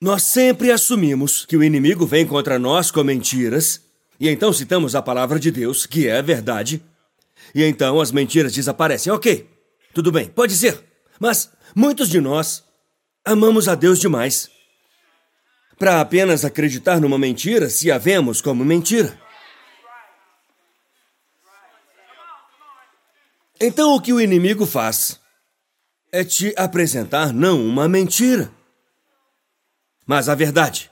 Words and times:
Nós 0.00 0.22
sempre 0.22 0.70
assumimos 0.70 1.44
que 1.44 1.56
o 1.56 1.64
inimigo 1.64 2.06
vem 2.06 2.24
contra 2.24 2.58
nós 2.58 2.90
com 2.90 3.02
mentiras, 3.02 3.82
e 4.20 4.28
então 4.28 4.52
citamos 4.52 4.94
a 4.94 5.02
palavra 5.02 5.40
de 5.40 5.50
Deus, 5.50 5.86
que 5.86 6.06
é 6.06 6.18
a 6.18 6.22
verdade, 6.22 6.80
e 7.52 7.64
então 7.64 8.00
as 8.00 8.12
mentiras 8.12 8.52
desaparecem. 8.52 9.12
Ok, 9.12 9.48
tudo 9.92 10.12
bem, 10.12 10.28
pode 10.28 10.54
ser. 10.54 10.80
Mas 11.18 11.50
muitos 11.74 12.08
de 12.08 12.20
nós 12.20 12.62
amamos 13.24 13.66
a 13.68 13.74
Deus 13.74 13.98
demais 13.98 14.48
para 15.76 16.00
apenas 16.00 16.44
acreditar 16.44 17.00
numa 17.00 17.18
mentira 17.18 17.68
se 17.68 17.90
a 17.90 17.98
vemos 17.98 18.40
como 18.40 18.64
mentira. 18.64 19.18
Então 23.60 23.94
o 23.94 24.00
que 24.00 24.12
o 24.12 24.20
inimigo 24.20 24.64
faz 24.64 25.20
é 26.12 26.22
te 26.22 26.54
apresentar 26.56 27.32
não 27.32 27.64
uma 27.66 27.88
mentira, 27.88 28.52
mas 30.08 30.30
a 30.30 30.34
verdade. 30.34 30.90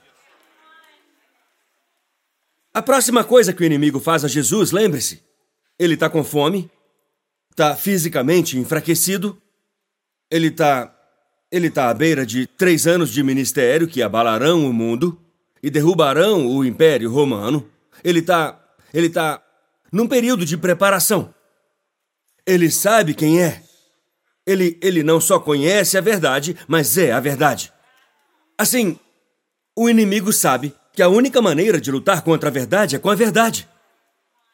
A 2.71 2.83
próxima 2.83 3.23
coisa 3.23 3.51
que 3.51 3.63
o 3.63 3.65
inimigo 3.65 3.99
faz 3.99 4.23
a 4.23 4.27
Jesus, 4.27 4.71
lembre-se, 4.71 5.23
ele 5.79 5.95
está 5.95 6.07
com 6.07 6.23
fome, 6.23 6.69
está 7.49 7.75
fisicamente 7.75 8.59
enfraquecido, 8.59 9.41
ele 10.29 10.49
está 10.49 10.93
ele 11.49 11.69
tá 11.71 11.89
à 11.89 11.93
beira 11.93 12.25
de 12.25 12.45
três 12.45 12.85
anos 12.85 13.09
de 13.09 13.23
ministério 13.23 13.87
que 13.87 14.03
abalarão 14.03 14.69
o 14.69 14.73
mundo 14.73 15.19
e 15.63 15.69
derrubarão 15.69 16.45
o 16.45 16.63
Império 16.63 17.09
Romano. 17.09 17.67
Ele 18.03 18.19
está 18.19 18.61
ele 18.93 19.09
tá 19.09 19.41
num 19.91 20.07
período 20.07 20.45
de 20.45 20.57
preparação. 20.57 21.33
Ele 22.45 22.69
sabe 22.69 23.15
quem 23.15 23.41
é. 23.41 23.63
Ele, 24.45 24.77
ele 24.81 25.01
não 25.01 25.19
só 25.19 25.39
conhece 25.39 25.97
a 25.97 26.01
verdade, 26.01 26.55
mas 26.67 26.97
é 26.97 27.11
a 27.11 27.19
verdade. 27.19 27.73
Assim, 28.57 28.99
o 29.77 29.87
inimigo 29.87 30.33
sabe 30.33 30.73
que 30.91 31.03
a 31.03 31.07
única 31.07 31.39
maneira 31.39 31.79
de 31.79 31.91
lutar 31.91 32.23
contra 32.23 32.49
a 32.49 32.51
verdade 32.51 32.95
é 32.95 32.99
com 32.99 33.11
a 33.11 33.15
verdade. 33.15 33.69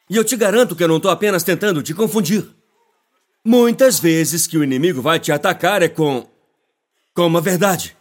E 0.10 0.18
eu 0.18 0.24
te 0.24 0.36
garanto 0.36 0.76
que 0.76 0.84
eu 0.84 0.88
não 0.90 0.98
estou 0.98 1.10
apenas 1.10 1.44
tentando 1.44 1.82
te 1.82 1.94
confundir. 1.94 2.46
Muitas 3.46 3.98
vezes 3.98 4.46
que 4.46 4.58
o 4.58 4.64
inimigo 4.64 5.02
vai 5.02 5.22
te 5.22 5.32
atacar 5.32 5.82
é 5.82 5.88
com. 5.88 6.30
com 7.14 7.26
uma 7.26 7.40
verdade. 7.40 7.96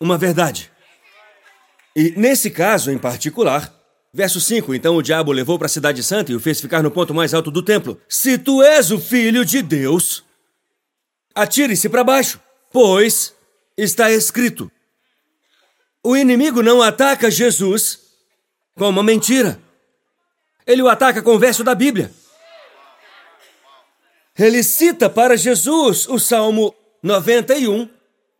Uma 0.00 0.18
verdade. 0.18 0.72
E 1.94 2.12
nesse 2.16 2.50
caso 2.50 2.90
em 2.90 2.98
particular, 2.98 3.72
Verso 4.12 4.40
5: 4.40 4.72
Então 4.76 4.94
o 4.94 5.02
diabo 5.02 5.32
o 5.32 5.34
levou 5.34 5.58
para 5.58 5.66
a 5.66 5.68
cidade 5.68 6.00
santa 6.00 6.30
e 6.30 6.36
o 6.36 6.40
fez 6.40 6.60
ficar 6.60 6.84
no 6.84 6.90
ponto 6.90 7.12
mais 7.12 7.34
alto 7.34 7.50
do 7.50 7.64
templo. 7.64 8.00
Se 8.08 8.38
tu 8.38 8.62
és 8.62 8.92
o 8.92 8.98
filho 9.00 9.44
de 9.44 9.60
Deus, 9.60 10.22
atire-se 11.34 11.88
para 11.88 12.04
baixo, 12.04 12.40
pois 12.72 13.34
está 13.76 14.12
escrito: 14.12 14.70
O 16.04 16.14
inimigo 16.14 16.62
não 16.62 16.82
ataca 16.82 17.30
Jesus 17.30 17.98
com 18.76 18.90
uma 18.90 19.02
mentira. 19.02 19.58
Ele 20.66 20.82
o 20.82 20.88
ataca 20.88 21.22
com 21.22 21.30
o 21.30 21.38
verso 21.38 21.64
da 21.64 21.74
Bíblia. 21.74 22.12
Ele 24.38 24.62
cita 24.62 25.08
para 25.08 25.34
Jesus 25.34 26.06
o 26.06 26.18
Salmo 26.18 26.74
91, 27.02 27.88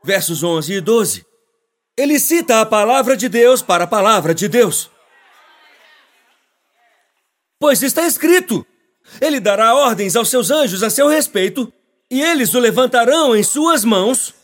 versos 0.02 0.42
11 0.42 0.74
e 0.74 0.80
12. 0.80 1.26
Ele 1.96 2.18
cita 2.18 2.60
a 2.60 2.66
palavra 2.66 3.16
de 3.16 3.30
Deus 3.30 3.62
para 3.62 3.84
a 3.84 3.86
palavra 3.86 4.34
de 4.34 4.46
Deus. 4.46 4.90
Pois 7.58 7.82
está 7.82 8.06
escrito: 8.06 8.66
Ele 9.22 9.40
dará 9.40 9.74
ordens 9.74 10.16
aos 10.16 10.28
seus 10.28 10.50
anjos 10.50 10.82
a 10.82 10.90
seu 10.90 11.08
respeito, 11.08 11.72
e 12.10 12.20
eles 12.20 12.52
o 12.52 12.58
levantarão 12.58 13.34
em 13.34 13.42
suas 13.42 13.84
mãos, 13.84 14.34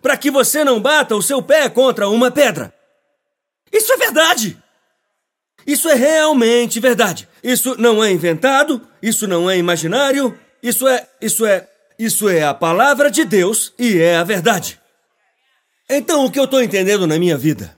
para 0.00 0.16
que 0.16 0.30
você 0.30 0.64
não 0.64 0.80
bata 0.80 1.16
o 1.16 1.22
seu 1.22 1.42
pé 1.42 1.68
contra 1.68 2.08
uma 2.08 2.30
pedra. 2.30 2.72
Isso 3.72 3.92
é 3.92 3.96
verdade! 3.96 4.56
Isso 5.66 5.86
é 5.86 5.94
realmente 5.94 6.80
verdade. 6.80 7.28
Isso 7.44 7.76
não 7.78 8.02
é 8.02 8.10
inventado, 8.10 8.80
isso 9.02 9.26
não 9.26 9.50
é 9.50 9.58
imaginário, 9.58 10.38
isso 10.62 10.88
é. 10.88 11.06
Isso 11.20 11.44
é. 11.44 11.68
Isso 11.98 12.28
é 12.28 12.44
a 12.44 12.54
palavra 12.54 13.10
de 13.10 13.24
Deus 13.24 13.74
e 13.78 13.98
é 13.98 14.16
a 14.16 14.24
verdade. 14.24 14.80
Então, 15.90 16.24
o 16.24 16.30
que 16.30 16.38
eu 16.38 16.44
estou 16.44 16.62
entendendo 16.62 17.06
na 17.06 17.18
minha 17.18 17.36
vida 17.36 17.76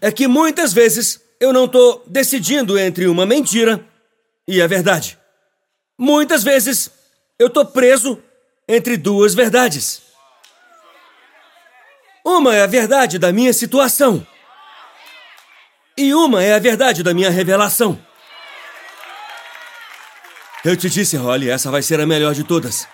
é 0.00 0.12
que 0.12 0.28
muitas 0.28 0.72
vezes 0.72 1.20
eu 1.40 1.52
não 1.52 1.64
estou 1.64 2.04
decidindo 2.06 2.78
entre 2.78 3.06
uma 3.06 3.24
mentira 3.24 3.84
e 4.46 4.60
a 4.60 4.66
verdade. 4.66 5.18
Muitas 5.98 6.44
vezes 6.44 6.90
eu 7.38 7.48
tô 7.48 7.64
preso 7.64 8.22
entre 8.68 8.96
duas 8.96 9.34
verdades. 9.34 10.02
Uma 12.26 12.56
é 12.56 12.62
a 12.64 12.66
verdade 12.66 13.20
da 13.20 13.32
minha 13.32 13.52
situação. 13.52 14.26
E 15.96 16.12
uma 16.12 16.42
é 16.42 16.54
a 16.54 16.58
verdade 16.58 17.04
da 17.04 17.14
minha 17.14 17.30
revelação. 17.30 17.96
Eu 20.64 20.76
te 20.76 20.90
disse, 20.90 21.16
Holly, 21.16 21.48
essa 21.48 21.70
vai 21.70 21.82
ser 21.82 22.00
a 22.00 22.06
melhor 22.06 22.34
de 22.34 22.42
todas. 22.42 22.88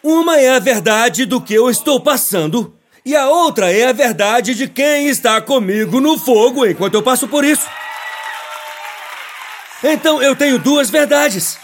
Uma 0.00 0.38
é 0.38 0.54
a 0.54 0.60
verdade 0.60 1.26
do 1.26 1.40
que 1.40 1.52
eu 1.52 1.68
estou 1.68 1.98
passando, 1.98 2.78
e 3.04 3.16
a 3.16 3.28
outra 3.28 3.72
é 3.72 3.88
a 3.88 3.92
verdade 3.92 4.54
de 4.54 4.68
quem 4.68 5.08
está 5.08 5.40
comigo 5.40 6.00
no 6.00 6.16
fogo 6.16 6.64
enquanto 6.64 6.94
eu 6.94 7.02
passo 7.02 7.26
por 7.26 7.44
isso. 7.44 7.68
Então 9.82 10.22
eu 10.22 10.36
tenho 10.36 10.60
duas 10.60 10.88
verdades. 10.88 11.58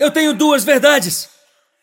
Eu 0.00 0.10
tenho 0.10 0.32
duas 0.32 0.64
verdades. 0.64 1.28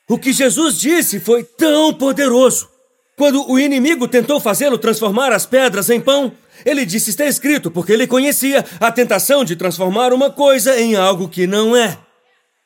O 0.09 0.17
que 0.17 0.33
Jesus 0.33 0.79
disse 0.79 1.19
foi 1.19 1.43
tão 1.43 1.93
poderoso. 1.93 2.73
Quando 3.17 3.49
o 3.49 3.57
inimigo 3.57 4.07
tentou 4.07 4.41
fazê-lo 4.41 4.77
transformar 4.77 5.31
as 5.31 5.45
pedras 5.45 5.89
em 5.89 6.01
pão, 6.01 6.33
ele 6.65 6.85
disse 6.85 7.11
está 7.11 7.25
escrito, 7.25 7.71
porque 7.71 7.93
ele 7.93 8.07
conhecia 8.07 8.65
a 8.79 8.91
tentação 8.91 9.45
de 9.45 9.55
transformar 9.55 10.11
uma 10.11 10.29
coisa 10.29 10.79
em 10.79 10.95
algo 10.95 11.29
que 11.29 11.47
não 11.47 11.75
é. 11.75 11.97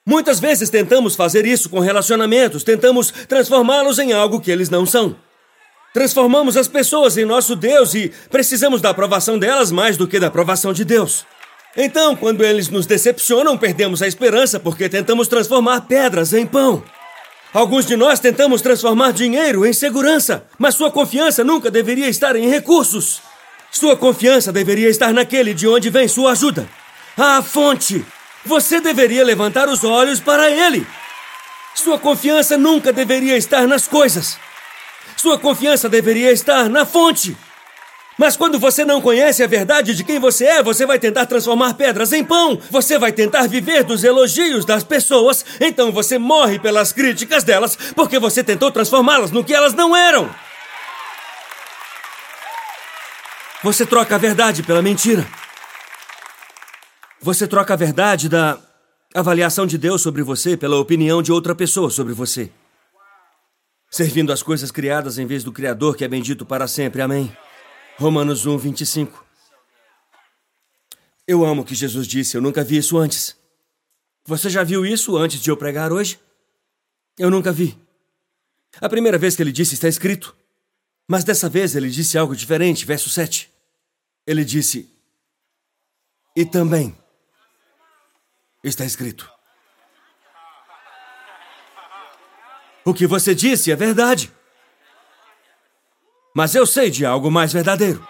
Muitas 0.05 0.39
vezes 0.39 0.71
tentamos 0.71 1.15
fazer 1.15 1.45
isso 1.45 1.69
com 1.69 1.79
relacionamentos, 1.79 2.63
tentamos 2.63 3.11
transformá-los 3.27 3.99
em 3.99 4.11
algo 4.11 4.41
que 4.41 4.49
eles 4.49 4.69
não 4.69 4.87
são. 4.87 5.15
Transformamos 5.93 6.57
as 6.57 6.67
pessoas 6.67 7.15
em 7.15 7.25
nosso 7.25 7.55
Deus 7.55 7.93
e 7.93 8.11
precisamos 8.31 8.81
da 8.81 8.89
aprovação 8.89 9.37
delas 9.37 9.71
mais 9.71 9.97
do 9.97 10.07
que 10.07 10.19
da 10.19 10.27
aprovação 10.27 10.73
de 10.73 10.83
Deus. 10.83 11.25
Então, 11.77 12.15
quando 12.15 12.43
eles 12.43 12.69
nos 12.69 12.87
decepcionam, 12.87 13.55
perdemos 13.55 14.01
a 14.01 14.07
esperança 14.07 14.59
porque 14.59 14.89
tentamos 14.89 15.27
transformar 15.27 15.81
pedras 15.81 16.33
em 16.33 16.45
pão. 16.45 16.83
Alguns 17.51 17.85
de 17.85 17.95
nós 17.95 18.19
tentamos 18.19 18.61
transformar 18.61 19.11
dinheiro 19.11 19.65
em 19.65 19.73
segurança, 19.73 20.45
mas 20.57 20.75
sua 20.75 20.91
confiança 20.91 21.43
nunca 21.43 21.71
deveria 21.71 22.07
estar 22.07 22.35
em 22.35 22.47
recursos. 22.47 23.21
Sua 23.71 23.97
confiança 23.97 24.51
deveria 24.51 24.89
estar 24.89 25.11
naquele 25.13 25.53
de 25.53 25.67
onde 25.67 25.89
vem 25.89 26.07
sua 26.07 26.33
ajuda. 26.33 26.69
A 27.17 27.41
fonte. 27.41 28.05
Você 28.45 28.79
deveria 28.79 29.23
levantar 29.23 29.67
os 29.67 29.83
olhos 29.83 30.19
para 30.19 30.49
ele. 30.49 30.85
Sua 31.73 31.97
confiança 31.97 32.57
nunca 32.57 32.93
deveria 32.93 33.35
estar 33.35 33.67
nas 33.67 33.87
coisas. 33.87 34.37
Sua 35.17 35.37
confiança 35.37 35.89
deveria 35.89 36.31
estar 36.31 36.69
na 36.69 36.85
fonte. 36.85 37.35
Mas 38.19 38.35
quando 38.35 38.59
você 38.59 38.83
não 38.83 38.99
conhece 38.99 39.41
a 39.41 39.47
verdade 39.47 39.95
de 39.95 40.03
quem 40.03 40.19
você 40.19 40.43
é, 40.43 40.61
você 40.61 40.85
vai 40.85 40.99
tentar 40.99 41.25
transformar 41.25 41.75
pedras 41.75 42.11
em 42.11 42.21
pão. 42.21 42.59
Você 42.69 42.99
vai 42.99 43.13
tentar 43.13 43.47
viver 43.47 43.81
dos 43.85 44.03
elogios 44.03 44.65
das 44.65 44.83
pessoas. 44.83 45.45
Então 45.57 45.89
você 45.89 46.17
morre 46.17 46.59
pelas 46.59 46.91
críticas 46.91 47.45
delas, 47.45 47.77
porque 47.95 48.19
você 48.19 48.43
tentou 48.43 48.69
transformá-las 48.71 49.31
no 49.31 49.41
que 49.41 49.53
elas 49.53 49.73
não 49.73 49.95
eram. 49.95 50.29
Você 53.63 53.85
troca 53.85 54.15
a 54.15 54.17
verdade 54.17 54.63
pela 54.63 54.81
mentira. 54.81 55.25
Você 57.21 57.47
troca 57.47 57.73
a 57.73 57.77
verdade 57.77 58.27
da 58.27 58.57
avaliação 59.15 59.65
de 59.65 59.77
Deus 59.77 60.01
sobre 60.01 60.23
você 60.23 60.57
pela 60.57 60.77
opinião 60.77 61.21
de 61.21 61.31
outra 61.31 61.55
pessoa 61.55 61.89
sobre 61.89 62.11
você. 62.11 62.51
Servindo 63.89 64.33
as 64.33 64.43
coisas 64.43 64.71
criadas 64.71 65.17
em 65.17 65.25
vez 65.25 65.41
do 65.41 65.53
Criador 65.53 65.95
que 65.95 66.03
é 66.03 66.07
bendito 66.09 66.45
para 66.45 66.67
sempre. 66.67 67.01
Amém. 67.01 67.31
Romanos 67.99 68.45
1, 68.45 68.57
25. 68.57 69.25
Eu 71.27 71.45
amo 71.45 71.63
o 71.63 71.65
que 71.65 71.75
Jesus 71.75 72.07
disse, 72.07 72.37
eu 72.37 72.41
nunca 72.41 72.63
vi 72.63 72.77
isso 72.77 72.97
antes. 72.97 73.35
Você 74.23 74.49
já 74.49 74.63
viu 74.63 74.85
isso 74.85 75.17
antes 75.17 75.41
de 75.41 75.51
eu 75.51 75.57
pregar 75.57 75.91
hoje? 75.91 76.17
Eu 77.17 77.29
nunca 77.29 77.51
vi. 77.51 77.77
A 78.79 78.87
primeira 78.87 79.17
vez 79.17 79.35
que 79.35 79.43
ele 79.43 79.51
disse 79.51 79.73
está 79.73 79.89
escrito. 79.89 80.33
Mas 81.09 81.25
dessa 81.25 81.49
vez 81.49 81.75
ele 81.75 81.89
disse 81.89 82.17
algo 82.17 82.33
diferente, 82.33 82.85
verso 82.85 83.09
7. 83.09 83.51
Ele 84.25 84.45
disse: 84.45 84.89
E 86.33 86.45
também 86.45 86.97
está 88.63 88.85
escrito. 88.85 89.29
O 92.85 92.93
que 92.93 93.05
você 93.05 93.35
disse 93.35 93.73
é 93.73 93.75
verdade. 93.75 94.31
Mas 96.35 96.53
eu 96.55 96.65
sei 96.65 96.89
de 96.89 97.05
algo 97.05 97.31
mais 97.31 97.51
verdadeiro. 97.51 98.05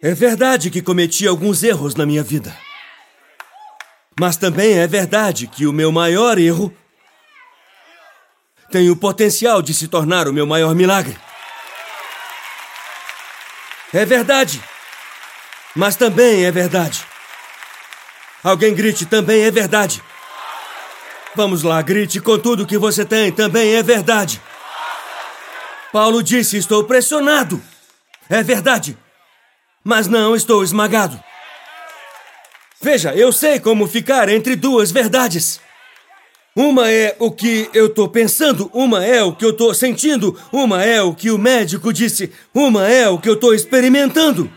É 0.00 0.14
verdade 0.14 0.70
que 0.70 0.82
cometi 0.82 1.26
alguns 1.26 1.62
erros 1.62 1.94
na 1.94 2.06
minha 2.06 2.22
vida. 2.22 2.56
Mas 4.18 4.36
também 4.36 4.78
é 4.78 4.86
verdade 4.86 5.46
que 5.46 5.66
o 5.66 5.72
meu 5.72 5.90
maior 5.90 6.38
erro 6.38 6.72
tem 8.70 8.90
o 8.90 8.96
potencial 8.96 9.62
de 9.62 9.72
se 9.74 9.88
tornar 9.88 10.28
o 10.28 10.32
meu 10.32 10.46
maior 10.46 10.74
milagre. 10.74 11.18
É 13.92 14.04
verdade. 14.04 14.62
Mas 15.74 15.96
também 15.96 16.44
é 16.44 16.50
verdade. 16.50 17.04
Alguém 18.42 18.74
grite, 18.74 19.06
também 19.06 19.44
é 19.44 19.50
verdade. 19.50 20.02
Vamos 21.36 21.62
lá, 21.62 21.82
grite 21.82 22.18
com 22.18 22.38
tudo 22.38 22.64
que 22.64 22.78
você 22.78 23.04
tem, 23.04 23.30
também 23.30 23.74
é 23.74 23.82
verdade. 23.82 24.40
Paulo 25.92 26.22
disse: 26.22 26.56
Estou 26.56 26.84
pressionado. 26.84 27.62
É 28.30 28.42
verdade. 28.42 28.96
Mas 29.84 30.08
não 30.08 30.34
estou 30.34 30.64
esmagado. 30.64 31.22
Veja, 32.80 33.14
eu 33.14 33.30
sei 33.32 33.60
como 33.60 33.86
ficar 33.86 34.30
entre 34.30 34.56
duas 34.56 34.90
verdades. 34.90 35.60
Uma 36.56 36.90
é 36.90 37.14
o 37.18 37.30
que 37.30 37.68
eu 37.74 37.90
tô 37.90 38.08
pensando, 38.08 38.70
uma 38.72 39.04
é 39.04 39.22
o 39.22 39.34
que 39.34 39.44
eu 39.44 39.52
tô 39.52 39.74
sentindo, 39.74 40.40
uma 40.50 40.82
é 40.82 41.02
o 41.02 41.14
que 41.14 41.30
o 41.30 41.36
médico 41.36 41.92
disse, 41.92 42.32
uma 42.54 42.88
é 42.88 43.06
o 43.10 43.18
que 43.18 43.28
eu 43.28 43.36
tô 43.36 43.52
experimentando. 43.52 44.50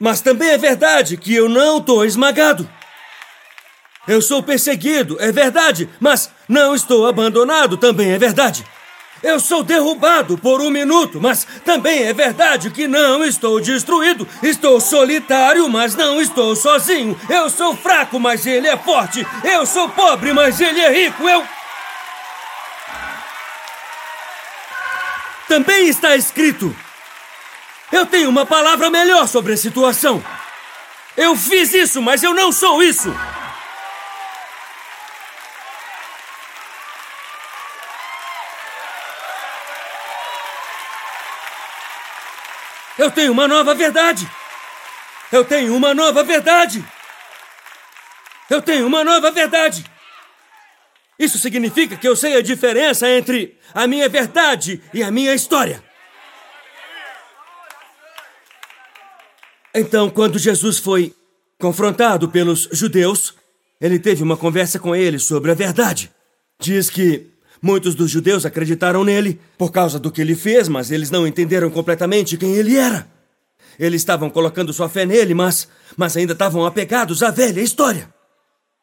Mas 0.00 0.22
também 0.22 0.48
é 0.48 0.56
verdade 0.56 1.18
que 1.18 1.34
eu 1.34 1.50
não 1.50 1.82
tô 1.82 2.02
esmagado. 2.02 2.66
Eu 4.06 4.22
sou 4.22 4.42
perseguido, 4.42 5.16
é 5.20 5.32
verdade, 5.32 5.88
mas 5.98 6.30
não 6.48 6.74
estou 6.74 7.06
abandonado, 7.06 7.76
também 7.76 8.12
é 8.12 8.18
verdade. 8.18 8.64
Eu 9.22 9.40
sou 9.40 9.62
derrubado 9.62 10.36
por 10.38 10.60
um 10.60 10.70
minuto, 10.70 11.20
mas 11.20 11.46
também 11.64 12.04
é 12.04 12.12
verdade 12.12 12.70
que 12.70 12.86
não 12.86 13.24
estou 13.24 13.60
destruído. 13.60 14.28
Estou 14.42 14.80
solitário, 14.80 15.68
mas 15.68 15.96
não 15.96 16.20
estou 16.20 16.54
sozinho. 16.54 17.18
Eu 17.28 17.48
sou 17.48 17.74
fraco, 17.76 18.20
mas 18.20 18.46
ele 18.46 18.68
é 18.68 18.76
forte. 18.76 19.26
Eu 19.42 19.64
sou 19.64 19.88
pobre, 19.88 20.32
mas 20.32 20.60
ele 20.60 20.80
é 20.80 20.90
rico. 20.92 21.26
Eu. 21.28 21.44
Também 25.48 25.88
está 25.88 26.14
escrito. 26.14 26.76
Eu 27.90 28.04
tenho 28.04 28.28
uma 28.28 28.44
palavra 28.44 28.90
melhor 28.90 29.26
sobre 29.26 29.54
a 29.54 29.56
situação. 29.56 30.22
Eu 31.16 31.34
fiz 31.34 31.72
isso, 31.72 32.02
mas 32.02 32.22
eu 32.22 32.34
não 32.34 32.52
sou 32.52 32.82
isso. 32.82 33.12
Eu 42.98 43.10
tenho 43.10 43.32
uma 43.32 43.46
nova 43.46 43.74
verdade! 43.74 44.28
Eu 45.30 45.44
tenho 45.44 45.74
uma 45.76 45.94
nova 45.94 46.22
verdade! 46.22 46.84
Eu 48.48 48.62
tenho 48.62 48.86
uma 48.86 49.04
nova 49.04 49.30
verdade! 49.30 49.84
Isso 51.18 51.38
significa 51.38 51.96
que 51.96 52.06
eu 52.06 52.14
sei 52.14 52.36
a 52.36 52.42
diferença 52.42 53.08
entre 53.08 53.58
a 53.74 53.86
minha 53.86 54.08
verdade 54.08 54.82
e 54.92 55.02
a 55.02 55.10
minha 55.10 55.34
história. 55.34 55.82
Então, 59.74 60.08
quando 60.08 60.38
Jesus 60.38 60.78
foi 60.78 61.14
confrontado 61.58 62.30
pelos 62.30 62.68
judeus, 62.72 63.34
ele 63.80 63.98
teve 63.98 64.22
uma 64.22 64.36
conversa 64.36 64.78
com 64.78 64.96
eles 64.96 65.22
sobre 65.22 65.50
a 65.50 65.54
verdade. 65.54 66.10
Diz 66.58 66.88
que 66.88 67.30
Muitos 67.60 67.94
dos 67.94 68.10
judeus 68.10 68.44
acreditaram 68.44 69.04
nele 69.04 69.40
por 69.56 69.72
causa 69.72 69.98
do 69.98 70.10
que 70.10 70.20
ele 70.20 70.34
fez, 70.34 70.68
mas 70.68 70.90
eles 70.90 71.10
não 71.10 71.26
entenderam 71.26 71.70
completamente 71.70 72.36
quem 72.36 72.54
ele 72.54 72.76
era. 72.76 73.06
Eles 73.78 74.00
estavam 74.00 74.30
colocando 74.30 74.72
sua 74.72 74.88
fé 74.88 75.04
nele, 75.04 75.34
mas, 75.34 75.68
mas 75.96 76.16
ainda 76.16 76.32
estavam 76.32 76.64
apegados 76.64 77.22
à 77.22 77.30
velha 77.30 77.60
história. 77.60 78.08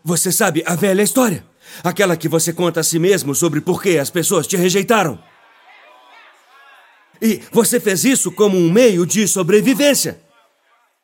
Você 0.04 0.32
sabe 0.32 0.64
a 0.66 0.76
velha 0.76 1.02
história? 1.02 1.46
Aquela 1.84 2.18
que 2.18 2.28
você 2.28 2.52
conta 2.52 2.82
a 2.82 2.84
si 2.84 3.00
mesmo 3.00 3.34
sobre 3.34 3.62
por 3.62 3.82
que 3.82 3.98
as 3.98 4.10
pessoas 4.10 4.46
te 4.46 4.58
rejeitaram. 4.58 5.18
E 7.22 7.42
você 7.52 7.80
fez 7.80 8.04
isso 8.04 8.32
como 8.32 8.58
um 8.58 8.72
meio 8.72 9.06
de 9.06 9.28
sobrevivência. 9.28 10.20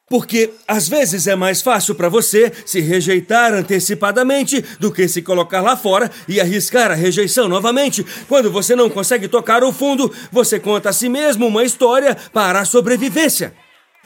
Porque 0.09 0.51
às 0.67 0.89
vezes 0.89 1.27
é 1.27 1.35
mais 1.35 1.61
fácil 1.61 1.93
para 1.93 2.09
você 2.09 2.51
se 2.65 2.79
rejeitar 2.79 3.53
antecipadamente 3.53 4.63
do 4.79 4.91
que 4.91 5.07
se 5.07 5.21
colocar 5.21 5.61
lá 5.61 5.77
fora 5.77 6.09
e 6.27 6.41
arriscar 6.41 6.91
a 6.91 6.95
rejeição 6.95 7.47
novamente. 7.47 8.05
Quando 8.27 8.51
você 8.51 8.75
não 8.75 8.89
consegue 8.89 9.27
tocar 9.27 9.63
o 9.63 9.71
fundo, 9.71 10.11
você 10.31 10.59
conta 10.59 10.89
a 10.89 10.93
si 10.93 11.07
mesmo 11.07 11.45
uma 11.45 11.63
história 11.63 12.17
para 12.33 12.59
a 12.59 12.65
sobrevivência. 12.65 13.53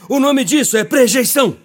O 0.10 0.20
nome 0.20 0.44
disso 0.44 0.76
é 0.76 0.84
prejeição. 0.84 1.56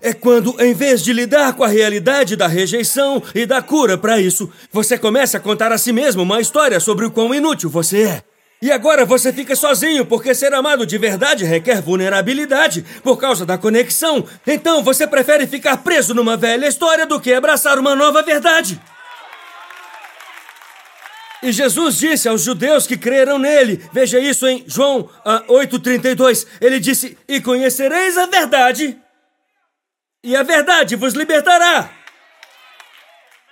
É 0.00 0.12
quando, 0.12 0.60
em 0.60 0.74
vez 0.74 1.02
de 1.02 1.12
lidar 1.12 1.54
com 1.54 1.64
a 1.64 1.68
realidade 1.68 2.36
da 2.36 2.46
rejeição 2.46 3.22
e 3.34 3.46
da 3.46 3.62
cura 3.62 3.96
para 3.96 4.20
isso, 4.20 4.50
você 4.70 4.98
começa 4.98 5.38
a 5.38 5.40
contar 5.40 5.72
a 5.72 5.78
si 5.78 5.92
mesmo 5.92 6.22
uma 6.22 6.40
história 6.40 6.78
sobre 6.80 7.06
o 7.06 7.10
quão 7.10 7.34
inútil 7.34 7.70
você 7.70 8.02
é. 8.02 8.22
E 8.60 8.72
agora 8.72 9.04
você 9.04 9.32
fica 9.32 9.54
sozinho, 9.54 10.06
porque 10.06 10.34
ser 10.34 10.54
amado 10.54 10.86
de 10.86 10.96
verdade 10.96 11.44
requer 11.44 11.82
vulnerabilidade 11.82 12.84
por 13.02 13.18
causa 13.18 13.44
da 13.44 13.58
conexão. 13.58 14.26
Então 14.46 14.82
você 14.82 15.06
prefere 15.06 15.46
ficar 15.46 15.76
preso 15.78 16.14
numa 16.14 16.36
velha 16.36 16.66
história 16.66 17.06
do 17.06 17.20
que 17.20 17.34
abraçar 17.34 17.78
uma 17.78 17.94
nova 17.94 18.22
verdade. 18.22 18.80
E 21.42 21.52
Jesus 21.52 21.98
disse 21.98 22.28
aos 22.28 22.42
judeus 22.42 22.86
que 22.86 22.96
creram 22.96 23.38
nele, 23.38 23.84
veja 23.92 24.18
isso 24.18 24.46
em 24.46 24.64
João 24.66 25.08
8,32. 25.48 26.46
Ah, 26.46 26.56
Ele 26.62 26.80
disse: 26.80 27.16
E 27.28 27.42
conhecereis 27.42 28.16
a 28.16 28.24
verdade, 28.24 28.98
e 30.24 30.34
a 30.34 30.42
verdade 30.42 30.96
vos 30.96 31.12
libertará. 31.12 31.90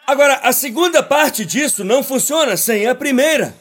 Agora, 0.07 0.41
a 0.43 0.53
segunda 0.53 1.03
parte 1.03 1.45
disso 1.45 1.85
não 1.85 2.03
funciona 2.03 2.57
sem 2.57 2.87
a 2.87 2.95
primeira 2.95 3.55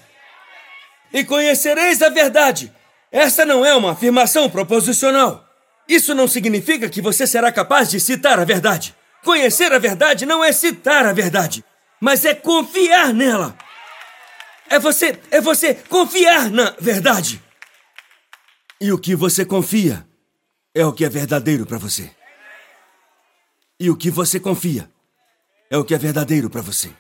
e 1.14 1.24
conhecereis 1.24 2.02
a 2.02 2.10
verdade. 2.10 2.74
Essa 3.12 3.46
não 3.46 3.64
é 3.64 3.76
uma 3.76 3.92
afirmação 3.92 4.50
proposicional. 4.50 5.48
Isso 5.88 6.16
não 6.16 6.28
significa 6.28 6.90
que 6.90 7.02
você 7.02 7.28
será 7.28 7.52
capaz 7.52 7.92
de 7.92 8.00
citar 8.00 8.40
a 8.40 8.46
verdade. 8.46 8.96
Conhecer 9.24 9.72
a 9.72 9.78
verdade 9.78 10.26
não 10.26 10.44
é 10.44 10.52
citar 10.52 11.06
a 11.06 11.14
verdade, 11.14 11.64
mas 12.02 12.26
é 12.26 12.34
confiar 12.34 13.14
nela. 13.14 13.56
É 14.70 14.80
você, 14.80 15.20
é 15.30 15.40
você 15.40 15.76
confiar 15.76 16.50
na 16.50 16.76
verdade. 16.80 17.42
E 18.82 18.92
o 18.92 18.98
que 18.98 19.16
você 19.16 19.46
confia 19.46 20.06
é 20.74 20.86
o 20.86 20.92
que 20.92 21.06
é 21.06 21.10
verdadeiro 21.10 21.66
para 21.66 21.78
você. 21.78 22.10
E 23.80 23.90
o 23.90 23.96
que 23.96 24.10
você 24.10 24.40
confia 24.40 24.90
é 25.70 25.78
o 25.78 25.86
que 25.86 25.94
é 25.94 25.98
verdadeiro 25.98 26.50
para 26.50 26.62
você. 26.62 26.92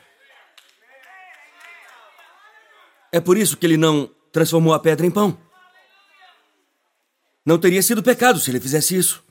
É 3.13 3.21
por 3.21 3.37
isso 3.37 3.55
que 3.55 3.67
ele 3.67 3.77
não 3.77 4.09
transformou 4.31 4.73
a 4.73 4.79
pedra 4.79 5.05
em 5.05 5.11
pão. 5.11 5.37
Não 7.45 7.59
teria 7.59 7.83
sido 7.83 8.01
pecado 8.01 8.39
se 8.39 8.49
ele 8.49 8.59
fizesse 8.59 8.97
isso. 8.97 9.23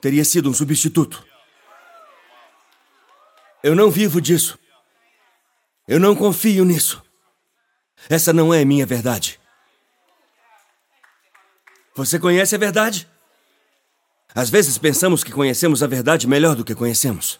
Teria 0.00 0.24
sido 0.24 0.48
um 0.48 0.54
substituto. 0.54 1.22
Eu 3.62 3.76
não 3.76 3.90
vivo 3.90 4.22
disso. 4.22 4.58
Eu 5.86 6.00
não 6.00 6.16
confio 6.16 6.64
nisso. 6.64 7.02
Essa 8.08 8.32
não 8.32 8.54
é 8.54 8.64
minha 8.64 8.86
verdade. 8.86 9.38
Você 11.94 12.18
conhece 12.18 12.54
a 12.54 12.58
verdade? 12.58 13.06
Às 14.34 14.48
vezes 14.48 14.78
pensamos 14.78 15.22
que 15.22 15.30
conhecemos 15.30 15.82
a 15.82 15.86
verdade 15.86 16.26
melhor 16.26 16.56
do 16.56 16.64
que 16.64 16.74
conhecemos. 16.74 17.38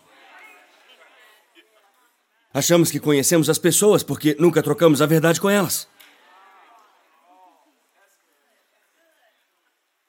Achamos 2.53 2.91
que 2.91 2.99
conhecemos 2.99 3.49
as 3.49 3.59
pessoas 3.59 4.03
porque 4.03 4.37
nunca 4.39 4.63
trocamos 4.63 5.01
a 5.01 5.07
verdade 5.07 5.41
com 5.41 5.49
elas. 5.49 5.89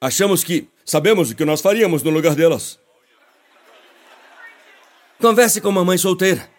Achamos 0.00 0.42
que 0.42 0.68
sabemos 0.84 1.30
o 1.30 1.36
que 1.36 1.44
nós 1.44 1.60
faríamos 1.60 2.02
no 2.02 2.10
lugar 2.10 2.34
delas. 2.34 2.80
Converse 5.20 5.60
com 5.60 5.68
uma 5.68 5.84
mãe 5.84 5.96
solteira. 5.96 6.50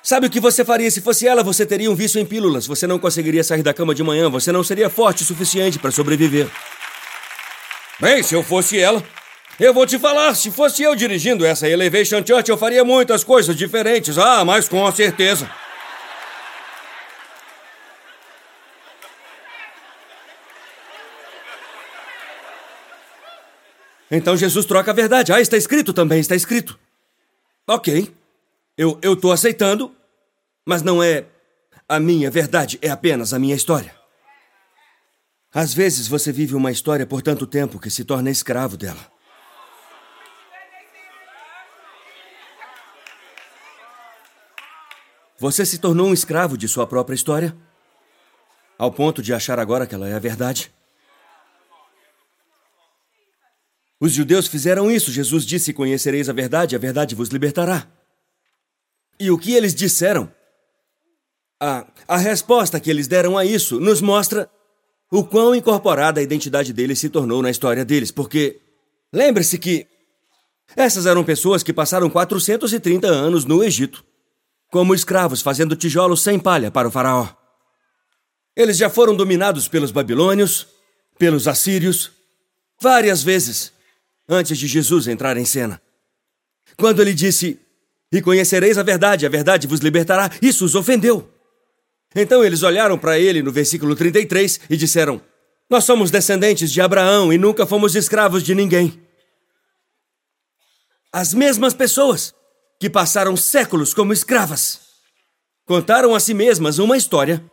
Sabe 0.00 0.28
o 0.28 0.30
que 0.30 0.38
você 0.38 0.64
faria 0.64 0.88
se 0.88 1.00
fosse 1.00 1.26
ela? 1.26 1.42
Você 1.42 1.66
teria 1.66 1.90
um 1.90 1.96
vício 1.96 2.20
em 2.20 2.24
pílulas. 2.24 2.68
Você 2.68 2.86
não 2.86 3.00
conseguiria 3.00 3.42
sair 3.42 3.64
da 3.64 3.74
cama 3.74 3.92
de 3.96 4.04
manhã. 4.04 4.30
Você 4.30 4.52
não 4.52 4.62
seria 4.62 4.88
forte 4.88 5.24
o 5.24 5.26
suficiente 5.26 5.80
para 5.80 5.90
sobreviver. 5.90 6.48
Bem, 7.98 8.22
se 8.22 8.36
eu 8.36 8.44
fosse 8.44 8.78
ela, 8.78 9.02
eu 9.58 9.74
vou 9.74 9.86
te 9.86 9.98
falar, 9.98 10.34
se 10.34 10.50
fosse 10.50 10.82
eu 10.82 10.94
dirigindo 10.94 11.44
essa 11.44 11.68
Elevation 11.68 12.24
Church, 12.24 12.48
eu 12.48 12.56
faria 12.56 12.84
muitas 12.84 13.24
coisas 13.24 13.56
diferentes. 13.56 14.16
Ah, 14.16 14.44
mas 14.44 14.68
com 14.68 14.90
certeza. 14.92 15.50
Então 24.10 24.36
Jesus 24.36 24.64
troca 24.64 24.90
a 24.90 24.94
verdade. 24.94 25.32
Ah, 25.32 25.40
está 25.40 25.56
escrito 25.56 25.92
também, 25.92 26.20
está 26.20 26.34
escrito. 26.34 26.78
Ok. 27.66 28.14
Eu, 28.76 28.98
eu 29.02 29.16
tô 29.16 29.32
aceitando, 29.32 29.94
mas 30.64 30.82
não 30.82 31.02
é 31.02 31.24
a 31.88 31.98
minha 31.98 32.30
verdade, 32.30 32.78
é 32.80 32.90
apenas 32.90 33.34
a 33.34 33.38
minha 33.38 33.56
história. 33.56 33.94
Às 35.52 35.74
vezes 35.74 36.06
você 36.06 36.30
vive 36.30 36.54
uma 36.54 36.70
história 36.70 37.06
por 37.06 37.22
tanto 37.22 37.46
tempo 37.46 37.80
que 37.80 37.90
se 37.90 38.04
torna 38.04 38.30
escravo 38.30 38.76
dela. 38.76 39.17
Você 45.40 45.64
se 45.64 45.78
tornou 45.78 46.08
um 46.08 46.12
escravo 46.12 46.58
de 46.58 46.66
sua 46.66 46.84
própria 46.84 47.14
história? 47.14 47.56
Ao 48.76 48.90
ponto 48.90 49.22
de 49.22 49.32
achar 49.32 49.58
agora 49.60 49.86
que 49.86 49.94
ela 49.94 50.08
é 50.08 50.14
a 50.14 50.18
verdade? 50.18 50.72
Os 54.00 54.12
judeus 54.12 54.48
fizeram 54.48 54.90
isso. 54.90 55.12
Jesus 55.12 55.46
disse: 55.46 55.72
Conhecereis 55.72 56.28
a 56.28 56.32
verdade, 56.32 56.74
a 56.74 56.78
verdade 56.78 57.14
vos 57.14 57.28
libertará. 57.28 57.86
E 59.18 59.30
o 59.30 59.38
que 59.38 59.54
eles 59.54 59.74
disseram? 59.74 60.32
A, 61.60 61.86
a 62.06 62.16
resposta 62.16 62.80
que 62.80 62.90
eles 62.90 63.06
deram 63.06 63.38
a 63.38 63.44
isso 63.44 63.80
nos 63.80 64.00
mostra 64.00 64.50
o 65.10 65.24
quão 65.24 65.54
incorporada 65.54 66.20
a 66.20 66.22
identidade 66.22 66.72
deles 66.72 66.98
se 66.98 67.08
tornou 67.08 67.42
na 67.42 67.50
história 67.50 67.84
deles, 67.84 68.10
porque 68.10 68.60
lembre-se 69.12 69.58
que 69.58 69.86
essas 70.76 71.06
eram 71.06 71.24
pessoas 71.24 71.62
que 71.62 71.72
passaram 71.72 72.10
430 72.10 73.06
anos 73.08 73.44
no 73.44 73.62
Egito 73.62 74.04
como 74.70 74.94
escravos 74.94 75.40
fazendo 75.40 75.76
tijolos 75.76 76.22
sem 76.22 76.38
palha 76.38 76.70
para 76.70 76.88
o 76.88 76.90
Faraó. 76.90 77.28
Eles 78.54 78.76
já 78.76 78.90
foram 78.90 79.14
dominados 79.14 79.68
pelos 79.68 79.90
babilônios, 79.90 80.66
pelos 81.18 81.46
assírios, 81.48 82.10
várias 82.80 83.22
vezes, 83.22 83.72
antes 84.28 84.58
de 84.58 84.66
Jesus 84.66 85.06
entrar 85.08 85.36
em 85.36 85.44
cena. 85.44 85.80
Quando 86.76 87.00
ele 87.00 87.14
disse: 87.14 87.58
E 88.12 88.20
conhecereis 88.20 88.76
a 88.76 88.82
verdade, 88.82 89.24
a 89.24 89.28
verdade 89.28 89.66
vos 89.66 89.80
libertará, 89.80 90.30
isso 90.42 90.64
os 90.64 90.74
ofendeu. 90.74 91.32
Então 92.14 92.44
eles 92.44 92.62
olharam 92.62 92.98
para 92.98 93.18
ele 93.18 93.42
no 93.42 93.52
versículo 93.52 93.94
33 93.94 94.60
e 94.68 94.76
disseram: 94.76 95.20
Nós 95.68 95.84
somos 95.84 96.10
descendentes 96.10 96.72
de 96.72 96.80
Abraão 96.80 97.32
e 97.32 97.38
nunca 97.38 97.66
fomos 97.66 97.94
escravos 97.94 98.42
de 98.42 98.54
ninguém. 98.54 99.00
As 101.12 101.32
mesmas 101.32 101.72
pessoas 101.72 102.34
que 102.78 102.88
passaram 102.88 103.36
séculos 103.36 103.92
como 103.92 104.12
escravas, 104.12 104.80
contaram 105.66 106.14
a 106.14 106.20
si 106.20 106.32
mesmas 106.32 106.78
uma 106.78 106.96
história 106.96 107.44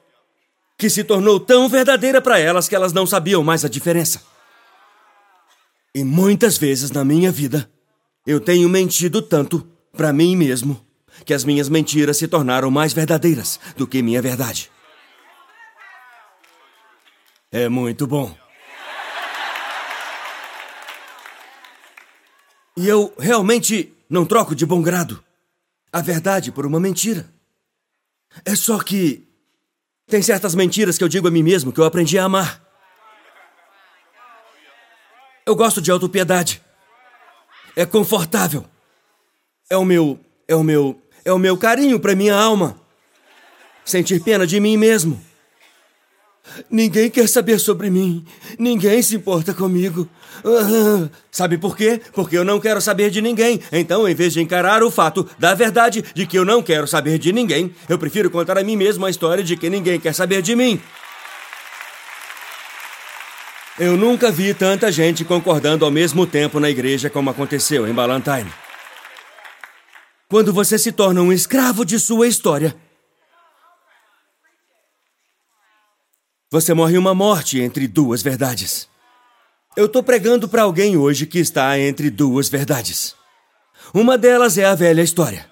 que 0.77 0.89
se 0.89 1.03
tornou 1.03 1.39
tão 1.39 1.67
verdadeira 1.67 2.21
para 2.21 2.39
elas 2.39 2.67
que 2.67 2.75
elas 2.75 2.93
não 2.93 3.05
sabiam 3.05 3.43
mais 3.43 3.65
a 3.65 3.69
diferença. 3.69 4.21
E 5.93 6.03
muitas 6.03 6.57
vezes 6.57 6.91
na 6.91 7.05
minha 7.05 7.31
vida, 7.31 7.69
eu 8.27 8.39
tenho 8.39 8.67
mentido 8.67 9.21
tanto 9.21 9.65
para 9.93 10.11
mim 10.11 10.35
mesmo 10.35 10.85
que 11.23 11.33
as 11.33 11.45
minhas 11.45 11.69
mentiras 11.69 12.17
se 12.17 12.27
tornaram 12.27 12.69
mais 12.69 12.93
verdadeiras 12.93 13.59
do 13.77 13.87
que 13.87 14.01
minha 14.01 14.21
verdade. 14.21 14.69
É 17.51 17.69
muito 17.69 18.05
bom. 18.05 18.35
E 22.77 22.85
eu 22.89 23.13
realmente 23.17 23.94
não 24.09 24.25
troco 24.25 24.55
de 24.55 24.65
bom 24.65 24.81
grado 24.81 25.23
a 25.91 26.01
verdade 26.01 26.51
por 26.51 26.65
uma 26.65 26.79
mentira. 26.79 27.25
É 28.43 28.55
só 28.55 28.79
que 28.79 29.25
tem 30.07 30.21
certas 30.21 30.53
mentiras 30.53 30.97
que 30.97 31.03
eu 31.03 31.07
digo 31.07 31.27
a 31.27 31.31
mim 31.31 31.41
mesmo 31.41 31.71
que 31.71 31.79
eu 31.79 31.85
aprendi 31.85 32.19
a 32.19 32.25
amar. 32.25 32.61
Eu 35.45 35.55
gosto 35.55 35.81
de 35.81 35.89
autopiedade. 35.91 36.61
É 37.75 37.85
confortável. 37.85 38.65
É 39.69 39.77
o 39.77 39.85
meu, 39.85 40.19
é 40.47 40.55
o 40.55 40.63
meu, 40.63 41.01
é 41.23 41.31
o 41.31 41.39
meu 41.39 41.57
carinho 41.57 41.99
para 41.99 42.15
minha 42.15 42.35
alma. 42.35 42.79
Sentir 43.85 44.21
pena 44.21 44.45
de 44.45 44.59
mim 44.59 44.75
mesmo. 44.75 45.23
Ninguém 46.69 47.09
quer 47.09 47.27
saber 47.27 47.59
sobre 47.59 47.89
mim. 47.89 48.25
Ninguém 48.57 49.01
se 49.01 49.15
importa 49.15 49.53
comigo. 49.53 50.07
Uh, 50.43 51.09
sabe 51.31 51.57
por 51.57 51.75
quê? 51.75 52.01
Porque 52.13 52.37
eu 52.37 52.45
não 52.45 52.59
quero 52.59 52.79
saber 52.81 53.09
de 53.09 53.21
ninguém. 53.21 53.59
Então, 53.71 54.07
em 54.07 54.15
vez 54.15 54.33
de 54.33 54.41
encarar 54.41 54.83
o 54.83 54.91
fato 54.91 55.27
da 55.39 55.53
verdade 55.53 56.03
de 56.13 56.25
que 56.25 56.37
eu 56.37 56.45
não 56.45 56.61
quero 56.61 56.87
saber 56.87 57.17
de 57.17 57.31
ninguém, 57.31 57.73
eu 57.89 57.97
prefiro 57.97 58.29
contar 58.29 58.57
a 58.57 58.63
mim 58.63 58.75
mesmo 58.75 59.05
a 59.05 59.09
história 59.09 59.43
de 59.43 59.55
que 59.55 59.69
ninguém 59.69 59.99
quer 59.99 60.13
saber 60.13 60.41
de 60.41 60.55
mim. 60.55 60.79
Eu 63.77 63.97
nunca 63.97 64.31
vi 64.31 64.53
tanta 64.53 64.89
gente 64.89 65.25
concordando 65.25 65.83
ao 65.83 65.91
mesmo 65.91 66.25
tempo 66.25 66.59
na 66.61 66.69
igreja 66.69 67.09
como 67.09 67.29
aconteceu 67.29 67.85
em 67.85 67.93
Ballantine. 67.93 68.49
Quando 70.29 70.53
você 70.53 70.77
se 70.79 70.91
torna 70.91 71.21
um 71.21 71.31
escravo 71.31 71.83
de 71.85 71.99
sua 71.99 72.27
história, 72.27 72.75
Você 76.51 76.75
morre 76.75 76.95
uma 76.95 77.15
morte 77.15 77.59
entre 77.59 77.87
duas 77.87 78.21
verdades. 78.21 78.87
Eu 79.75 79.87
estou 79.87 80.03
pregando 80.03 80.47
para 80.47 80.61
alguém 80.61 80.95
hoje 80.95 81.25
que 81.25 81.39
está 81.39 81.77
entre 81.79 82.11
duas 82.11 82.47
verdades. 82.47 83.15
Uma 83.91 84.15
delas 84.15 84.55
é 84.57 84.63
a 84.63 84.75
velha 84.75 85.01
história. 85.01 85.47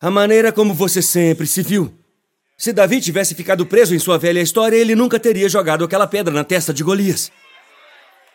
A 0.00 0.08
maneira 0.08 0.52
como 0.52 0.72
você 0.72 1.02
sempre 1.02 1.48
se 1.48 1.62
viu. 1.62 1.92
Se 2.56 2.72
Davi 2.72 3.00
tivesse 3.00 3.34
ficado 3.34 3.66
preso 3.66 3.92
em 3.94 3.98
sua 3.98 4.18
velha 4.18 4.40
história, 4.40 4.76
ele 4.76 4.94
nunca 4.94 5.18
teria 5.18 5.48
jogado 5.48 5.84
aquela 5.84 6.06
pedra 6.06 6.32
na 6.32 6.44
testa 6.44 6.72
de 6.72 6.84
Golias. 6.84 7.30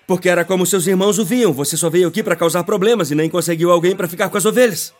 Porque 0.05 0.27
era 0.27 0.43
como 0.43 0.65
seus 0.65 0.85
irmãos 0.87 1.17
o 1.17 1.23
viam, 1.23 1.53
você 1.53 1.77
só 1.77 1.89
veio 1.89 2.09
aqui 2.09 2.21
para 2.21 2.35
causar 2.35 2.65
problemas 2.65 3.09
e 3.09 3.15
nem 3.15 3.29
conseguiu 3.29 3.71
alguém 3.71 3.95
para 3.95 4.07
ficar 4.07 4.29
com 4.29 4.37
as 4.37 4.45
ovelhas. 4.45 4.93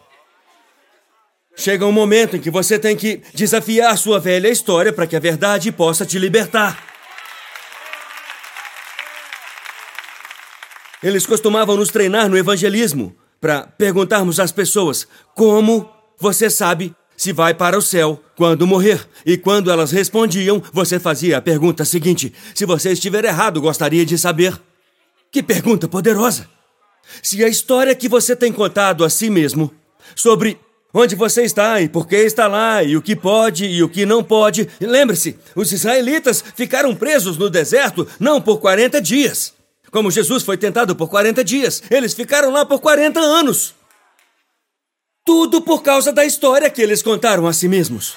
Chega 1.58 1.86
um 1.86 1.92
momento 1.92 2.38
em 2.38 2.40
que 2.40 2.50
você 2.50 2.80
tem 2.80 2.96
que 2.96 3.22
desafiar 3.34 3.98
sua 3.98 4.18
velha 4.18 4.48
história 4.48 4.94
para 4.94 5.06
que 5.06 5.16
a 5.16 5.20
verdade 5.20 5.74
possa 5.74 6.06
te 6.06 6.18
libertar. 6.18 6.91
Eles 11.04 11.26
costumavam 11.26 11.76
nos 11.76 11.90
treinar 11.90 12.30
no 12.30 12.38
evangelismo 12.38 13.16
para 13.40 13.64
perguntarmos 13.64 14.40
às 14.40 14.52
pessoas 14.52 15.08
como 15.36 15.90
você 16.20 16.50
sabe 16.50 16.96
se 17.18 17.34
vai 17.34 17.54
para 17.54 17.78
o 17.78 17.82
céu 17.82 18.22
quando 18.36 18.68
morrer. 18.68 19.08
E 19.26 19.38
quando 19.38 19.72
elas 19.72 19.92
respondiam, 19.92 20.62
você 20.72 21.00
fazia 21.00 21.38
a 21.38 21.42
pergunta 21.42 21.86
seguinte: 21.86 22.34
se 22.54 22.66
você 22.66 22.92
estiver 22.92 23.26
errado, 23.26 23.62
gostaria 23.62 24.06
de 24.06 24.18
saber. 24.18 24.60
Que 25.32 25.42
pergunta 25.42 25.88
poderosa! 25.88 26.48
Se 27.22 27.44
a 27.44 27.48
história 27.48 27.96
que 27.96 28.08
você 28.08 28.36
tem 28.36 28.52
contado 28.52 29.04
a 29.04 29.10
si 29.10 29.30
mesmo 29.30 29.72
sobre 30.16 30.60
onde 30.94 31.16
você 31.16 31.44
está 31.44 31.82
e 31.82 31.88
por 31.88 32.08
que 32.08 32.16
está 32.16 32.48
lá 32.48 32.84
e 32.84 32.98
o 32.98 33.02
que 33.02 33.16
pode 33.16 33.66
e 33.66 33.82
o 33.82 33.90
que 33.90 34.06
não 34.06 34.24
pode. 34.24 34.68
Lembre-se, 34.80 35.38
os 35.56 35.72
israelitas 35.72 36.44
ficaram 36.56 36.96
presos 36.96 37.38
no 37.38 37.50
deserto 37.50 38.08
não 38.20 38.42
por 38.42 38.60
40 38.60 39.02
dias, 39.02 39.54
como 39.92 40.10
Jesus 40.10 40.44
foi 40.44 40.58
tentado 40.58 40.96
por 40.96 41.10
40 41.10 41.44
dias, 41.44 41.84
eles 41.92 42.14
ficaram 42.14 42.50
lá 42.50 42.66
por 42.66 42.80
40 42.80 43.20
anos. 43.20 43.76
Tudo 45.26 45.62
por 45.62 45.84
causa 45.84 46.12
da 46.14 46.26
história 46.26 46.70
que 46.70 46.82
eles 46.82 47.04
contaram 47.04 47.46
a 47.46 47.54
si 47.54 47.68
mesmos. 47.68 48.16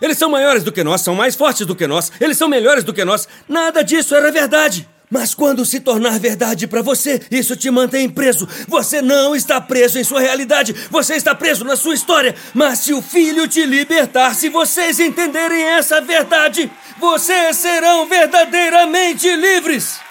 Eles 0.00 0.18
são 0.18 0.28
maiores 0.28 0.64
do 0.64 0.72
que 0.72 0.82
nós, 0.82 1.02
são 1.02 1.14
mais 1.14 1.36
fortes 1.36 1.66
do 1.66 1.76
que 1.76 1.86
nós, 1.86 2.10
eles 2.20 2.36
são 2.36 2.48
melhores 2.48 2.82
do 2.82 2.92
que 2.92 3.04
nós. 3.04 3.28
Nada 3.48 3.82
disso 3.82 4.14
era 4.14 4.32
verdade. 4.32 4.88
Mas 5.10 5.34
quando 5.34 5.64
se 5.64 5.78
tornar 5.78 6.18
verdade 6.18 6.66
para 6.66 6.82
você, 6.82 7.20
isso 7.30 7.54
te 7.54 7.70
mantém 7.70 8.08
preso. 8.08 8.48
Você 8.66 9.00
não 9.00 9.36
está 9.36 9.60
preso 9.60 9.98
em 9.98 10.04
sua 10.04 10.20
realidade, 10.20 10.74
você 10.90 11.14
está 11.14 11.34
preso 11.34 11.64
na 11.64 11.76
sua 11.76 11.94
história. 11.94 12.34
Mas 12.52 12.80
se 12.80 12.92
o 12.92 13.02
filho 13.02 13.46
te 13.46 13.64
libertar, 13.64 14.34
se 14.34 14.48
vocês 14.48 14.98
entenderem 14.98 15.62
essa 15.62 16.00
verdade, 16.00 16.70
vocês 16.98 17.56
serão 17.58 18.06
verdadeiramente 18.06 19.36
livres. 19.36 20.03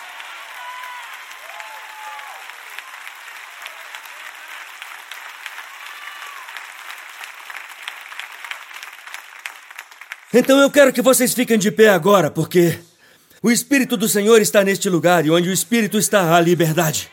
Então 10.33 10.59
eu 10.59 10.71
quero 10.71 10.91
que 10.91 11.01
vocês 11.01 11.31
fiquem 11.31 11.59
de 11.59 11.69
pé 11.69 11.89
agora, 11.89 12.31
porque 12.31 12.79
o 13.41 13.51
Espírito 13.51 13.95
do 13.95 14.09
Senhor 14.09 14.41
está 14.41 14.63
neste 14.63 14.89
lugar 14.89 15.23
e 15.25 15.29
onde 15.29 15.47
o 15.47 15.53
Espírito 15.53 15.99
está 15.99 16.35
a 16.35 16.41
liberdade. 16.41 17.11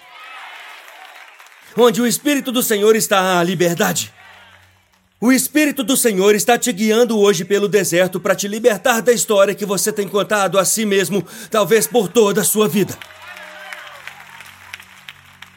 Onde 1.77 2.01
o 2.01 2.07
Espírito 2.07 2.51
do 2.51 2.63
Senhor 2.63 2.97
está 2.97 3.39
a 3.39 3.45
liberdade. 3.45 4.11
O 5.21 5.31
Espírito 5.31 5.85
do 5.85 5.99
Senhor 5.99 6.35
está 6.35 6.57
te 6.57 6.73
guiando 6.73 7.19
hoje 7.19 7.45
pelo 7.45 7.69
deserto 7.69 8.19
para 8.19 8.35
te 8.35 8.49
libertar 8.49 9.03
da 9.03 9.13
história 9.13 9.55
que 9.55 9.67
você 9.67 9.93
tem 9.93 10.09
contado 10.09 10.59
a 10.59 10.65
si 10.65 10.87
mesmo, 10.87 11.23
talvez 11.51 11.87
por 11.87 12.09
toda 12.09 12.41
a 12.41 12.45
sua 12.45 12.67
vida. 12.67 12.97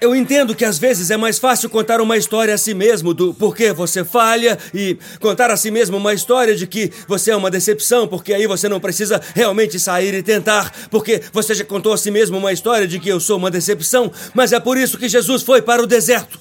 Eu 0.03 0.13
entendo 0.13 0.53
que 0.53 0.65
às 0.65 0.77
vezes 0.77 1.11
é 1.11 1.15
mais 1.15 1.39
fácil 1.39 1.69
contar 1.69 2.01
uma 2.01 2.17
história 2.17 2.53
a 2.53 2.57
si 2.57 2.73
mesmo 2.73 3.13
do 3.13 3.33
porquê 3.33 3.71
você 3.71 4.03
falha 4.03 4.59
e 4.73 4.97
contar 5.21 5.49
a 5.49 5.55
si 5.55 5.71
mesmo 5.71 5.95
uma 5.95 6.13
história 6.13 6.53
de 6.57 6.67
que 6.67 6.91
você 7.07 7.31
é 7.31 7.35
uma 7.37 7.49
decepção, 7.49 8.05
porque 8.05 8.33
aí 8.33 8.45
você 8.45 8.67
não 8.67 8.81
precisa 8.81 9.21
realmente 9.33 9.79
sair 9.79 10.13
e 10.13 10.21
tentar, 10.21 10.89
porque 10.91 11.21
você 11.31 11.55
já 11.55 11.63
contou 11.63 11.93
a 11.93 11.97
si 11.97 12.11
mesmo 12.11 12.37
uma 12.37 12.51
história 12.51 12.85
de 12.85 12.99
que 12.99 13.07
eu 13.07 13.17
sou 13.17 13.37
uma 13.37 13.49
decepção, 13.49 14.11
mas 14.33 14.51
é 14.51 14.59
por 14.59 14.77
isso 14.77 14.97
que 14.97 15.07
Jesus 15.07 15.41
foi 15.41 15.61
para 15.61 15.81
o 15.81 15.87
deserto. 15.87 16.37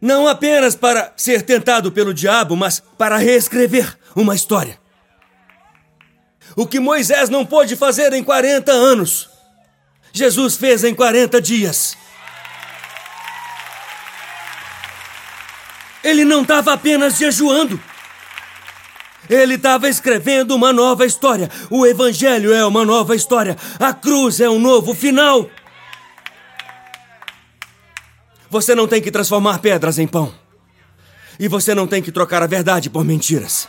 Não 0.00 0.28
apenas 0.28 0.76
para 0.76 1.12
ser 1.16 1.42
tentado 1.42 1.90
pelo 1.90 2.14
diabo, 2.14 2.54
mas 2.54 2.80
para 2.96 3.16
reescrever 3.16 3.98
uma 4.14 4.36
história. 4.36 4.78
O 6.54 6.68
que 6.68 6.78
Moisés 6.78 7.28
não 7.28 7.44
pôde 7.44 7.74
fazer 7.74 8.12
em 8.12 8.22
40 8.22 8.70
anos, 8.70 9.28
Jesus 10.12 10.54
fez 10.54 10.84
em 10.84 10.94
40 10.94 11.42
dias. 11.42 12.00
Ele 16.02 16.24
não 16.24 16.42
estava 16.42 16.72
apenas 16.72 17.16
jejuando. 17.16 17.80
Ele 19.30 19.54
estava 19.54 19.88
escrevendo 19.88 20.54
uma 20.54 20.72
nova 20.72 21.06
história. 21.06 21.48
O 21.70 21.86
Evangelho 21.86 22.52
é 22.52 22.64
uma 22.64 22.84
nova 22.84 23.14
história. 23.14 23.56
A 23.78 23.92
cruz 23.92 24.40
é 24.40 24.50
um 24.50 24.58
novo 24.58 24.94
final. 24.94 25.48
Você 28.50 28.74
não 28.74 28.86
tem 28.86 29.00
que 29.00 29.10
transformar 29.10 29.58
pedras 29.58 29.98
em 29.98 30.06
pão. 30.06 30.34
E 31.38 31.48
você 31.48 31.74
não 31.74 31.86
tem 31.86 32.02
que 32.02 32.12
trocar 32.12 32.42
a 32.42 32.46
verdade 32.46 32.90
por 32.90 33.04
mentiras. 33.04 33.68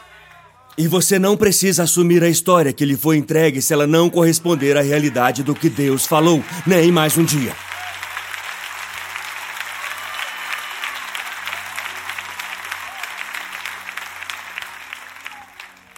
E 0.78 0.88
você 0.88 1.20
não 1.20 1.38
precisa 1.38 1.84
assumir 1.84 2.24
a 2.24 2.30
história 2.30 2.74
que 2.74 2.84
lhe 2.84 2.98
foi 2.98 3.18
entregue 3.18 3.62
se 3.62 3.72
ela 3.72 3.86
não 3.86 4.10
corresponder 4.10 4.76
à 4.76 4.82
realidade 4.82 5.44
do 5.44 5.54
que 5.54 5.70
Deus 5.70 6.06
falou, 6.06 6.44
nem 6.66 6.92
mais 6.92 7.16
um 7.18 7.24
dia. 7.24 7.54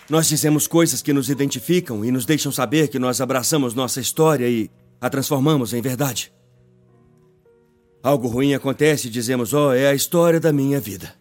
Nós 0.09 0.27
dizemos 0.27 0.67
coisas 0.67 1.01
que 1.01 1.11
nos 1.11 1.29
identificam 1.29 2.05
e 2.05 2.11
nos 2.11 2.25
deixam 2.25 2.51
saber 2.51 2.89
que 2.89 2.99
nós 2.99 3.19
abraçamos 3.19 3.73
nossa 3.73 3.99
história 3.99 4.47
e 4.47 4.69
a 5.01 5.09
transformamos 5.09 5.73
em 5.73 5.81
verdade. 5.81 6.31
Algo 8.03 8.27
ruim 8.27 8.53
acontece 8.53 9.07
e 9.07 9.11
dizemos: 9.11 9.51
Oh, 9.51 9.71
é 9.71 9.87
a 9.87 9.95
história 9.95 10.39
da 10.39 10.53
minha 10.53 10.79
vida. 10.79 11.15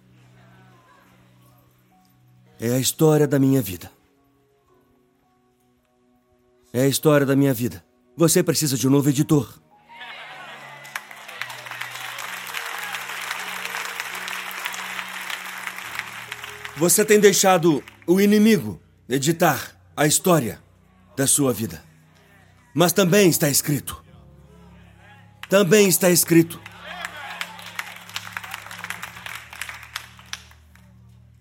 É 2.60 2.72
a 2.72 2.78
história 2.78 3.26
da 3.26 3.38
minha 3.38 3.62
vida. 3.62 3.90
É 6.72 6.82
a 6.82 6.86
história 6.86 7.24
da 7.24 7.34
minha 7.34 7.54
vida. 7.54 7.82
Você 8.16 8.42
precisa 8.42 8.76
de 8.76 8.86
um 8.86 8.90
novo 8.90 9.08
editor. 9.08 9.60
Você 16.76 17.04
tem 17.04 17.18
deixado 17.18 17.82
o 18.06 18.20
inimigo 18.20 18.80
editar 19.08 19.76
a 19.96 20.06
história 20.06 20.61
da 21.16 21.26
sua 21.26 21.52
vida. 21.52 21.82
Mas 22.75 22.92
também 22.92 23.28
está 23.28 23.49
escrito. 23.49 24.02
Também 25.49 25.88
está 25.88 26.11
escrito. 26.11 26.61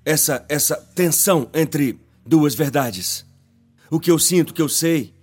Essa 0.06 0.46
essa 0.50 0.76
tensão 0.76 1.50
entre 1.54 2.00
duas 2.26 2.54
verdades. 2.54 3.26
O 3.90 4.00
que 4.00 4.12
eu 4.12 4.20
sinto, 4.20 4.52
o 4.52 4.54
que 4.54 4.62
eu 4.62 4.70
sei, 4.70 5.14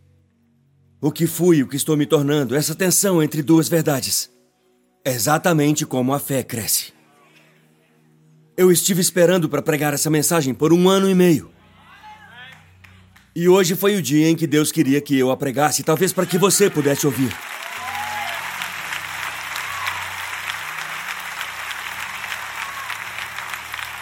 o 1.00 1.11
que 1.11 1.26
fui, 1.26 1.62
o 1.62 1.68
que 1.68 1.76
estou 1.76 1.97
me 1.97 2.06
tornando, 2.06 2.54
essa 2.54 2.75
tensão 2.75 3.23
entre 3.23 3.42
duas 3.42 3.68
verdades. 3.68 4.30
É 5.04 5.12
exatamente 5.12 5.87
como 5.87 6.12
a 6.12 6.18
fé 6.18 6.42
cresce. 6.42 6.92
Eu 8.60 8.70
estive 8.70 9.00
esperando 9.00 9.48
para 9.48 9.62
pregar 9.62 9.94
essa 9.94 10.10
mensagem 10.10 10.52
por 10.52 10.70
um 10.70 10.86
ano 10.86 11.08
e 11.08 11.14
meio. 11.14 11.50
E 13.34 13.48
hoje 13.48 13.74
foi 13.74 13.96
o 13.96 14.02
dia 14.02 14.28
em 14.28 14.36
que 14.36 14.46
Deus 14.46 14.70
queria 14.70 15.00
que 15.00 15.18
eu 15.18 15.30
a 15.30 15.36
pregasse, 15.38 15.82
talvez 15.82 16.12
para 16.12 16.26
que 16.26 16.36
você 16.36 16.68
pudesse 16.68 17.06
ouvir. 17.06 17.34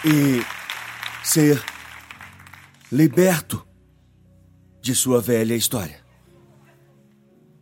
E 0.03 0.43
ser 1.23 1.63
liberto 2.91 3.65
de 4.81 4.93
sua 4.93 5.21
velha 5.21 5.55
história. 5.55 6.03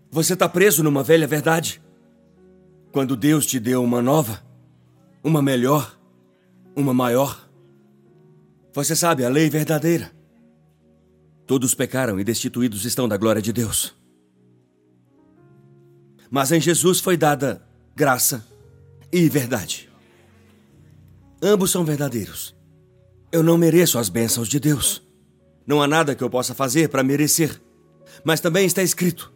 Você 0.09 0.33
está 0.33 0.49
preso 0.49 0.81
numa 0.81 1.03
velha 1.03 1.27
verdade? 1.27 1.79
Quando 2.91 3.15
Deus 3.15 3.45
te 3.45 3.59
deu 3.59 3.83
uma 3.83 4.01
nova, 4.01 4.43
uma 5.23 5.43
melhor, 5.43 5.96
uma 6.77 6.93
maior. 6.93 7.49
Você 8.71 8.95
sabe, 8.95 9.25
a 9.25 9.29
lei 9.29 9.49
verdadeira. 9.49 10.11
Todos 11.47 11.73
pecaram 11.73 12.19
e 12.19 12.23
destituídos 12.23 12.85
estão 12.85 13.07
da 13.07 13.17
glória 13.17 13.41
de 13.41 13.51
Deus. 13.51 13.95
Mas 16.29 16.51
em 16.51 16.61
Jesus 16.61 16.99
foi 16.99 17.17
dada 17.17 17.65
graça 17.95 18.45
e 19.11 19.27
verdade. 19.27 19.89
Ambos 21.41 21.71
são 21.71 21.83
verdadeiros. 21.83 22.55
Eu 23.31 23.41
não 23.41 23.57
mereço 23.57 23.97
as 23.97 24.07
bênçãos 24.07 24.47
de 24.47 24.59
Deus. 24.59 25.01
Não 25.65 25.81
há 25.81 25.87
nada 25.87 26.13
que 26.13 26.23
eu 26.23 26.29
possa 26.29 26.53
fazer 26.53 26.89
para 26.89 27.03
merecer. 27.03 27.59
Mas 28.23 28.39
também 28.39 28.67
está 28.67 28.83
escrito 28.83 29.33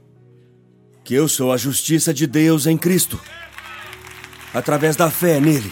que 1.04 1.15
eu 1.15 1.28
sou 1.28 1.52
a 1.52 1.58
justiça 1.58 2.13
de 2.13 2.28
Deus 2.28 2.68
em 2.68 2.78
Cristo, 2.78 3.20
através 4.54 4.96
da 4.96 5.10
fé 5.10 5.39
nele. 5.39 5.72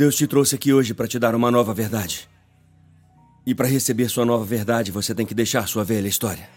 Deus 0.00 0.16
te 0.16 0.26
trouxe 0.26 0.54
aqui 0.54 0.72
hoje 0.72 0.94
para 0.94 1.06
te 1.06 1.18
dar 1.18 1.34
uma 1.34 1.50
nova 1.50 1.74
verdade. 1.74 2.26
E 3.44 3.54
para 3.54 3.68
receber 3.68 4.08
sua 4.08 4.24
nova 4.24 4.42
verdade, 4.46 4.90
você 4.90 5.14
tem 5.14 5.26
que 5.26 5.34
deixar 5.34 5.68
sua 5.68 5.84
velha 5.84 6.08
história. 6.08 6.48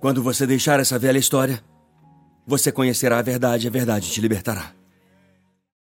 Quando 0.00 0.22
você 0.22 0.46
deixar 0.46 0.80
essa 0.80 0.98
velha 0.98 1.18
história, 1.18 1.62
você 2.46 2.72
conhecerá 2.72 3.18
a 3.18 3.22
verdade 3.22 3.66
e 3.66 3.68
a 3.68 3.70
verdade 3.70 4.10
te 4.10 4.18
libertará. 4.18 4.72